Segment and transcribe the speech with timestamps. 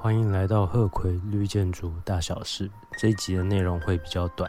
[0.00, 2.70] 欢迎来到鹤葵绿建筑大小事。
[2.96, 4.48] 这一集的内容会比较短。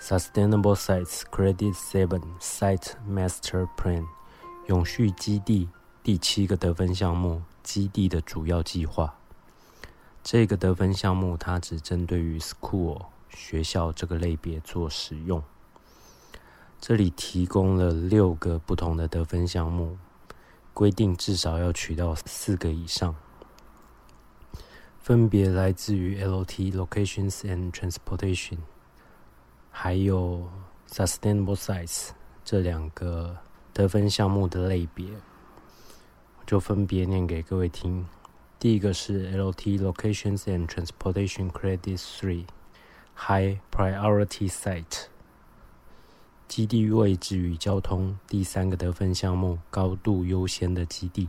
[0.00, 4.06] Sustainable Sites Credit Seven Site Master Plan
[4.68, 5.68] 永续基地
[6.02, 9.16] 第七个得分项目，基地的主要计划。
[10.24, 15.42] 这个得分项目它只针对于 school 学校这个类别做使用。
[16.80, 19.98] 这里提供了六个不同的得分项目，
[20.72, 23.14] 规定至少要取到四个以上。
[25.06, 28.58] 分别来自于 LT Locations and Transportation，
[29.70, 30.50] 还有
[30.90, 32.08] Sustainable Sites
[32.44, 33.36] 这两个
[33.72, 35.06] 得分项目的类别，
[36.44, 38.04] 就分别念给各位听。
[38.58, 42.46] 第一个是 LT Locations and Transportation Credit Three
[43.14, 45.04] High Priority Site，
[46.48, 51.28] 基地位置与交通第三个得分项目高度优先的基地。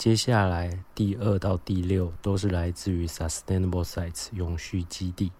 [0.00, 5.30] 接下来第二到第六都是来自于 Sustainable Sites 永续基地，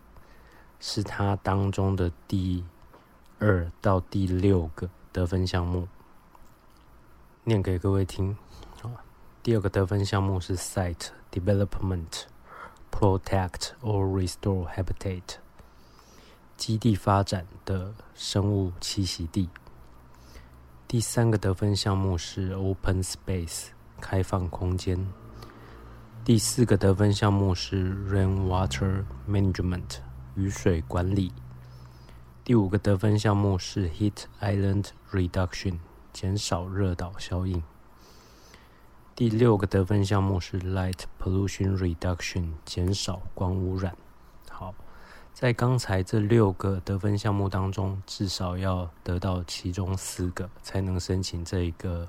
[0.78, 2.62] 是它当中的第
[3.38, 5.88] 二到第六个得分项目。
[7.44, 8.36] 念给各位听，
[9.42, 12.24] 第二个得分项目是 Site Development
[12.92, 15.22] Protect or Restore Habitat
[16.58, 19.48] 基地发展的生物栖息地。
[20.86, 23.68] 第三个得分项目是 Open Space。
[24.00, 25.06] 开放空间。
[26.24, 29.98] 第四个得分项目是 Rainwater Management
[30.34, 31.32] 雨水管理。
[32.42, 35.78] 第五个得分项目是 Heat Island Reduction
[36.12, 37.62] 减少热岛效应。
[39.14, 43.96] 第六个得分项目是 Light Pollution Reduction 减少光污染。
[44.50, 44.74] 好，
[45.34, 52.08] 在刚才这六个得分项目当中，至少要得到其中四个，才能申请这一个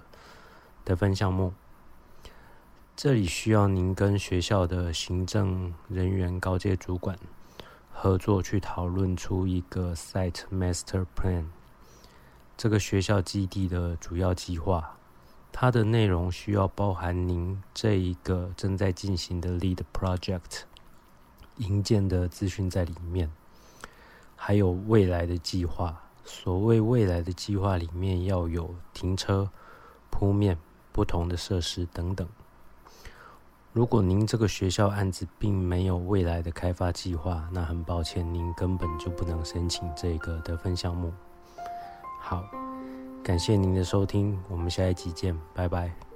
[0.83, 1.53] 得分项目。
[3.03, 7.17] 这里需要您跟学校的行政人员、高阶主管
[7.91, 11.45] 合作，去讨论出一个 Site Master Plan。
[12.55, 14.97] 这个学校基地的主要计划，
[15.51, 20.65] 它的内容需要包含您这一个正在进行的 Lead Project
[21.57, 23.31] 营建的资讯在里面，
[24.35, 26.03] 还有未来的计划。
[26.23, 29.49] 所谓未来的计划里面要有停车、
[30.11, 30.59] 铺面、
[30.91, 32.29] 不同的设施等等。
[33.73, 41.11] 如果您这个学校案子并没有未来的开发计划，那很抱歉，您根本就不能申请这个得分项目。
[42.19, 42.43] 好，
[43.23, 46.10] 感谢您的收听，我们下一集见，拜拜。